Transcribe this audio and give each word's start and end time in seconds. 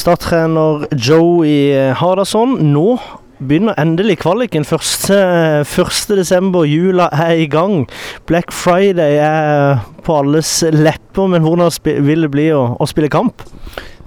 Start-trener 0.00 0.86
Joey 0.96 1.92
Hardasson. 1.92 2.54
Nå 2.72 2.94
begynner 3.38 3.76
endelig 3.76 4.18
kvaliken. 4.22 4.64
1. 4.64 6.16
desember, 6.16 6.64
jula 6.64 7.10
er 7.12 7.42
i 7.42 7.46
gang. 7.46 7.82
Black 8.26 8.52
Friday 8.52 9.18
er 9.20 9.82
på 10.04 10.16
alles 10.22 10.62
lepper, 10.72 11.26
men 11.28 11.44
hvordan 11.44 11.68
vil 12.06 12.24
det 12.24 12.30
bli 12.32 12.46
å, 12.56 12.62
å 12.80 12.88
spille 12.88 13.10
kamp? 13.12 13.44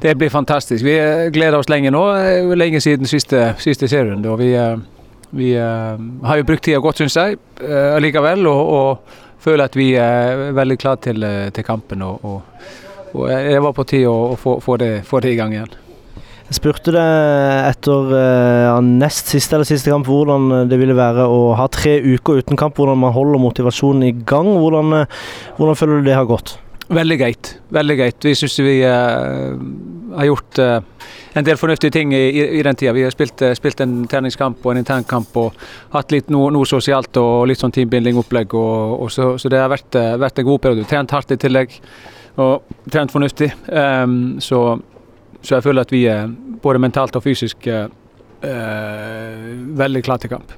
Det 0.01 0.15
blir 0.17 0.33
fantastisk. 0.33 0.81
Vi 0.81 0.95
gleder 1.35 1.59
oss 1.59 1.69
lenge 1.69 1.93
nå. 1.93 2.01
Lenge 2.57 2.81
siden 2.81 3.05
siste, 3.05 3.51
siste 3.61 3.87
serien. 3.91 4.25
Vi, 4.41 4.49
vi 5.37 5.51
har 5.53 6.41
jo 6.41 6.47
brukt 6.49 6.65
tida 6.65 6.81
godt, 6.81 7.03
syns 7.03 7.19
jeg, 7.21 7.37
allikevel. 7.69 8.49
Og, 8.49 8.73
og, 8.79 9.21
føler 9.43 9.67
at 9.67 9.73
vi 9.75 9.91
er 9.99 10.49
veldig 10.55 10.79
klare 10.79 11.03
til, 11.05 11.29
til 11.53 11.65
kampen. 11.67 12.01
Og, 12.01 12.25
og, 12.25 12.67
og 13.13 13.29
jeg 13.29 13.61
var 13.61 13.77
på 13.77 13.85
tide 13.93 14.09
å, 14.09 14.33
å 14.33 14.37
få, 14.39 14.57
få, 14.63 14.81
det, 14.81 14.93
få 15.05 15.21
det 15.21 15.35
i 15.35 15.37
gang 15.37 15.53
igjen. 15.53 15.79
Jeg 16.53 16.59
spurte 16.59 16.91
deg 16.93 17.67
etter 17.71 18.11
uh, 18.13 18.75
nest 18.85 19.31
siste 19.31 19.55
eller 19.57 19.65
siste 19.65 19.89
kamp 19.89 20.05
hvordan 20.05 20.67
det 20.69 20.77
ville 20.77 20.93
være 20.93 21.23
å 21.25 21.55
ha 21.57 21.65
tre 21.73 21.95
uker 21.97 22.43
uten 22.43 22.59
kamp, 22.61 22.77
hvordan 22.77 22.99
man 23.01 23.15
holder 23.15 23.41
motivasjonen 23.41 24.05
i 24.05 24.11
gang. 24.13 24.51
Hvordan, 24.61 24.93
uh, 24.93 25.23
hvordan 25.57 25.79
føler 25.79 25.97
du 25.97 26.11
det 26.11 26.13
har 26.13 26.29
gått? 26.29 26.53
Veldig 26.93 27.17
greit. 27.17 27.51
Veldig 27.73 27.97
greit. 27.97 28.29
Vi 28.29 28.35
syns 28.37 28.59
vi 28.61 28.75
uh, 28.85 29.57
har 30.19 30.29
gjort 30.29 30.61
en 30.61 31.49
del 31.49 31.57
fornuftige 31.57 31.97
ting 31.97 32.13
i, 32.13 32.21
i, 32.29 32.61
den 32.61 32.77
tida. 32.77 32.93
Vi 32.93 33.07
har 33.07 33.17
spilt, 33.17 33.41
spilt, 33.57 33.81
en 33.81 34.03
treningskamp 34.05 34.61
og 34.61 34.75
en 34.75 34.83
internkamp 34.83 35.41
og 35.41 35.57
hatt 35.97 36.13
litt 36.13 36.29
noe, 36.29 36.53
noe 36.53 36.69
sosialt 36.69 37.17
og 37.17 37.47
litt 37.49 37.65
sånn 37.65 37.73
teambinding-opplegg. 37.73 38.53
Så, 39.09 39.31
så, 39.41 39.49
det 39.49 39.57
har 39.57 39.73
vært, 39.73 39.97
vært 40.21 40.37
en 40.37 40.51
god 40.53 40.67
periode. 40.67 40.85
Trent 40.85 41.17
hardt 41.17 41.33
i 41.33 41.41
tillegg 41.41 41.79
og 42.37 42.75
trent 42.93 43.13
fornuftig. 43.13 43.49
Um, 43.73 44.35
så 44.41 44.67
så 45.43 45.57
jeg 45.57 45.65
føler 45.65 45.83
at 45.83 45.91
vi 45.91 46.05
er 46.07 46.27
både 46.63 46.79
mentalt 46.79 47.15
og 47.19 47.23
fysisk 47.25 47.67
eh, 47.67 47.87
veldig 49.83 50.03
klare 50.05 50.23
til 50.23 50.31
kamp. 50.31 50.53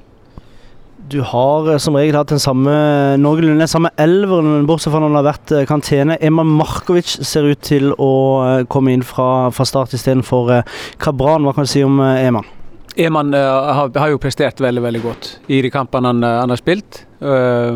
Du 1.12 1.20
har 1.26 1.70
eh, 1.70 1.80
som 1.82 1.98
regel 1.98 2.18
hatt 2.18 2.34
den 2.34 2.42
samme 2.42 2.74
noenlunde 3.22 3.68
samme 3.70 3.92
elveren, 4.02 4.66
bortsett 4.70 4.94
fra 4.94 5.02
når 5.04 5.14
det 5.14 5.20
har 5.20 5.28
vært 5.30 5.46
kantene. 5.50 5.66
karantene. 5.70 6.18
Eman 6.26 6.54
Markovic 6.60 7.16
ser 7.26 7.50
ut 7.50 7.62
til 7.66 7.92
å 7.94 8.12
eh, 8.46 8.66
komme 8.70 8.94
inn 8.96 9.06
fra, 9.06 9.50
fra 9.54 9.68
start 9.70 9.94
istedenfor 9.98 10.62
Kabran. 11.02 11.46
Hva 11.46 11.56
kan 11.56 11.68
du 11.68 11.74
si 11.74 11.84
om 11.86 12.02
Eman? 12.02 12.48
Eman 12.96 13.34
uh, 13.36 13.74
har, 13.76 13.90
har, 13.92 14.14
jo 14.14 14.22
prestert 14.24 14.62
veldig 14.64 14.82
veldig 14.86 15.02
godt 15.04 15.26
i 15.52 15.58
de 15.66 15.68
kampene 15.74 16.14
han, 16.14 16.24
han 16.24 16.54
har 16.54 16.62
spilt. 16.62 17.02
Uh, 17.20 17.76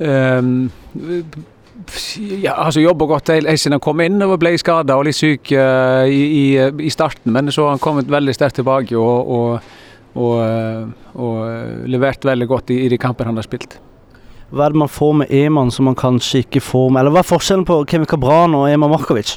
um, 0.00 0.70
ja, 2.42 2.54
altså 2.54 2.80
jobba 2.80 3.06
godt 3.06 3.32
helt 3.34 3.50
siden 3.60 3.76
han 3.76 3.84
kom 3.84 4.00
inn 4.04 4.22
og 4.24 4.36
ble 4.40 4.54
skada 4.60 4.96
og 4.98 5.06
litt 5.08 5.18
syk 5.18 5.52
uh, 5.54 6.04
i, 6.08 6.22
i, 6.24 6.44
i, 6.86 6.92
starten. 6.92 7.32
Men 7.34 7.52
så 7.52 7.66
har 7.66 7.76
han 7.76 7.82
kommet 7.82 8.10
veldig 8.10 8.34
sterkt 8.34 8.60
tilbake 8.60 8.96
og, 8.98 9.32
og, 9.36 9.74
og, 10.16 10.34
uh, 10.40 11.12
og 11.14 11.36
uh, 11.44 11.84
levert 11.90 12.24
veldig 12.26 12.48
godt 12.50 12.72
i, 12.74 12.82
i, 12.86 12.92
de 12.92 13.00
kampene 13.00 13.32
han 13.32 13.40
har 13.40 13.46
spilt. 13.46 13.78
Hva 14.50 14.66
er 14.66 14.74
det 14.74 14.82
man 14.84 14.92
får 14.92 15.14
med 15.22 15.32
Eman 15.34 15.72
som 15.74 15.88
man 15.90 15.98
kanskje 15.98 16.44
ikke 16.44 16.60
får 16.62 16.92
med 16.94 17.00
Eller 17.00 17.16
hva 17.16 17.24
er 17.24 17.26
forskjellen 17.26 17.64
på 17.66 17.80
Kevin 17.90 18.06
Cabran 18.06 18.54
og 18.54 18.68
Eman 18.70 18.92
Markovic? 18.92 19.32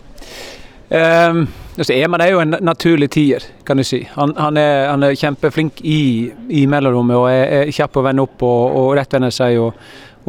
Um, 0.89 1.47
altså 1.77 1.93
Eman 1.93 2.21
er 2.21 2.31
jo 2.31 2.41
en 2.41 2.55
naturlig 2.65 3.11
tier, 3.13 3.43
kan 3.65 3.77
du 3.77 3.85
si. 3.85 4.03
Han, 4.15 4.33
han, 4.37 4.57
er, 4.57 4.87
han 4.89 5.05
er, 5.05 5.17
kjempeflink 5.17 5.81
i, 5.85 6.29
i 6.49 6.63
mellomrommet 6.69 7.17
og 7.17 7.27
er, 7.29 7.43
er 7.59 7.73
kjapp 7.73 7.99
å 7.99 8.05
vende 8.05 8.25
opp 8.25 8.45
og, 8.45 8.77
og 8.79 8.93
rettvende 8.97 9.29
seg. 9.33 9.59
og 9.61 9.73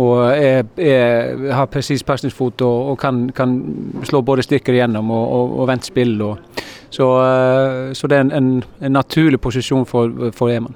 og 0.00 0.20
er, 0.32 0.64
er, 0.80 1.46
har 1.52 1.68
presis 1.72 2.04
pasningsfot 2.06 2.62
og, 2.64 2.92
og 2.92 2.98
kan, 3.00 3.26
kan, 3.36 3.56
slå 4.06 4.22
både 4.24 4.44
stykker 4.46 4.78
igjennom 4.78 5.10
og, 5.12 5.24
og, 5.36 5.56
og 5.60 5.68
vente 5.68 5.90
spill. 5.90 6.16
Så, 6.90 7.08
eh, 7.22 7.92
så, 7.94 8.08
det 8.10 8.16
er 8.16 8.24
en, 8.26 8.32
en, 8.32 8.52
en 8.80 8.96
naturlig 8.96 9.40
posisjon 9.40 9.86
for, 9.86 10.30
for 10.36 10.52
Eman. 10.52 10.74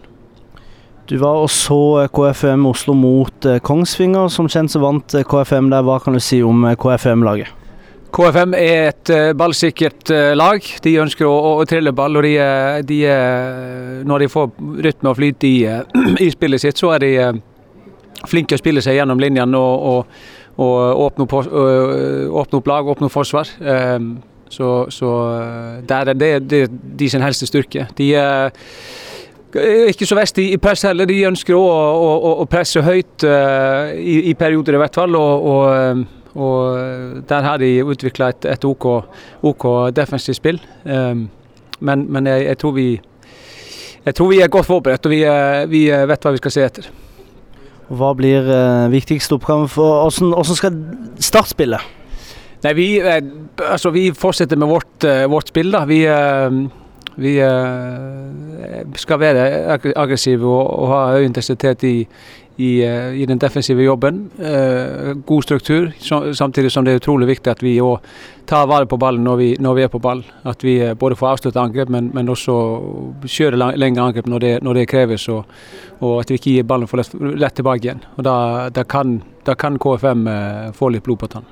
Du 1.08 1.18
var 1.20 1.42
og 1.42 1.50
så 1.52 2.06
KFM 2.12 2.66
Oslo 2.66 2.94
mot 2.96 3.48
eh, 3.48 3.60
Kongsvinger. 3.60 4.28
Som 4.32 4.48
kjent 4.48 4.72
så 4.72 4.80
vant 4.82 5.16
eh, 5.16 5.26
KFM 5.26 5.72
der. 5.72 5.84
Hva 5.84 5.98
kan 6.04 6.16
du 6.16 6.22
si 6.22 6.42
om 6.44 6.64
KFM-laget? 6.80 7.60
KFM 8.14 8.52
er 8.54 8.92
et 8.92 9.10
ballsikkert 9.34 10.12
lag. 10.38 10.62
De 10.84 10.92
ønsker 11.02 11.26
å, 11.26 11.34
å 11.58 11.64
trille 11.66 11.90
ball. 11.96 12.20
og 12.20 12.22
de, 12.22 12.36
de, 12.86 13.00
Når 14.06 14.22
de 14.22 14.28
får 14.30 14.52
rytme 14.86 15.10
og 15.10 15.18
flyt 15.18 15.48
i, 15.48 15.56
i 16.28 16.30
spillet 16.30 16.62
sitt, 16.62 16.78
så 16.78 16.92
er 16.94 17.02
de 17.02 17.12
flinke 18.30 18.56
å 18.56 18.60
spille 18.60 18.82
seg 18.84 18.98
gjennom 18.98 19.20
linjene 19.22 19.58
og, 19.58 19.88
og, 19.90 20.20
og 20.64 21.04
åpne, 21.06 21.26
opp, 21.26 21.34
åpne, 21.48 22.60
opp, 22.60 22.70
lag, 22.70 22.90
åpne 22.94 23.08
opp 23.08 23.14
forsvar. 23.14 23.50
Ehm, 23.60 24.16
så, 24.52 24.86
så 24.92 25.12
der 25.88 26.12
er 26.12 26.18
det, 26.18 26.32
det 26.50 26.66
de 26.70 27.08
sin 27.10 27.24
helste 27.24 27.48
styrke. 27.50 27.88
De 27.98 28.12
er 28.14 28.52
ikke 29.90 30.06
så 30.06 30.18
verst 30.18 30.38
i 30.42 30.56
press 30.62 30.84
heller. 30.86 31.08
De 31.10 31.16
ønsker 31.26 31.56
å, 31.56 31.62
å, 31.62 32.34
å 32.42 32.46
presse 32.50 32.82
høyt 32.82 33.24
i, 33.24 34.20
i, 34.30 34.34
perioder 34.38 34.76
i 34.76 34.84
hvert 34.84 35.02
fall. 35.02 35.16
og, 35.18 35.48
og 35.54 36.20
og 36.34 36.78
der 37.28 37.42
har 37.46 37.58
de 37.62 37.84
utvikla 37.84 38.32
et, 38.32 38.44
et 38.44 38.64
OK, 38.64 38.86
OK, 39.42 39.66
defensivt 39.94 40.36
spill. 40.36 40.60
Um, 40.84 41.28
men, 41.80 42.06
men 42.12 42.26
jeg, 42.26 42.44
jeg, 42.44 42.58
tror 42.58 42.72
vi, 42.72 42.88
jeg, 44.04 44.14
tror 44.14 44.30
vi, 44.32 44.40
er 44.40 44.48
godt 44.48 44.66
forberedt, 44.66 45.06
og 45.06 45.14
vi, 45.14 45.22
vi 45.70 45.86
vet 45.90 46.26
hva 46.26 46.34
vi 46.34 46.42
skal 46.42 46.54
se 46.54 46.66
etter. 46.66 46.90
Hva 47.92 48.14
blir 48.16 48.46
eh, 48.48 48.86
viktigste 48.92 49.36
oppgaven 49.36 49.68
for 49.68 50.06
hvordan 50.08 50.56
skal 50.56 50.78
Start 51.20 51.50
spille? 51.52 51.80
Nei, 52.64 52.72
vi, 52.78 52.86
eh, 53.00 53.20
altså, 53.60 53.92
vi 53.92 54.08
fortsetter 54.16 54.56
med 54.56 54.70
vårt, 54.70 55.04
eh, 55.04 55.26
vårt 55.28 55.52
spill. 55.52 55.70
da. 55.72 55.84
Vi, 55.84 56.06
uh, 56.08 56.64
vi 57.16 57.36
skal 58.98 59.20
være 59.20 59.44
aggressive 59.94 60.48
og, 60.48 60.70
og 60.80 60.88
ha 60.88 61.02
høy 61.14 61.28
intensitet 61.28 61.84
i, 61.84 62.08
i, 62.56 62.84
i, 62.84 63.26
den 63.26 63.38
defensive 63.38 63.82
jobben. 63.82 64.30
god 65.26 65.42
struktur, 65.42 65.90
samtidig 66.34 66.70
som 66.72 66.84
det 66.84 66.92
er 66.92 67.00
utrolig 67.00 67.26
viktig 67.26 67.50
at 67.50 67.62
vi 67.62 67.80
òg 67.82 67.98
tar 68.46 68.66
vare 68.66 68.86
på 68.86 68.98
ballen 69.00 69.24
når 69.24 69.36
vi, 69.36 69.48
når 69.60 69.74
vi, 69.74 69.82
er 69.82 69.88
på 69.88 69.98
ball. 69.98 70.22
At 70.44 70.64
vi 70.64 70.76
både 70.94 71.16
får 71.16 71.30
avslutta 71.32 71.64
angrep, 71.64 71.88
men, 71.88 72.10
men, 72.14 72.28
også 72.28 72.54
kjøre 73.26 73.74
lengre 73.76 74.08
angrep 74.08 74.28
når 74.30 74.44
det, 74.44 74.52
når 74.62 74.80
det 74.80 74.88
kreves. 74.88 75.28
Og, 75.28 75.44
og, 76.00 76.20
at 76.20 76.30
vi 76.30 76.38
ikke 76.38 76.56
gir 76.58 76.68
ballen 76.68 76.90
for 76.90 77.02
lett, 77.02 77.14
lett 77.14 77.58
tilbake 77.58 77.88
igjen. 77.88 78.04
Og 78.16 78.24
Da, 78.24 78.36
da, 78.70 78.84
kan, 78.84 79.18
da 79.46 79.56
kan 79.58 79.78
KFM 79.78 80.28
få 80.76 80.92
litt 80.94 81.04
blod 81.04 81.24
på 81.24 81.32
tann. 81.34 81.48